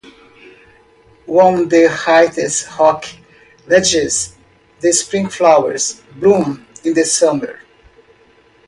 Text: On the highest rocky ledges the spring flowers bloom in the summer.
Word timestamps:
On 1.27 1.69
the 1.69 1.87
highest 1.87 2.65
rocky 2.79 3.19
ledges 3.67 4.35
the 4.79 4.91
spring 4.93 5.29
flowers 5.29 6.01
bloom 6.15 6.65
in 6.83 6.95
the 6.95 7.05
summer. 7.05 7.59